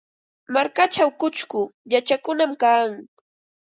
[0.53, 2.89] Markachaw chusku chakakunam kan.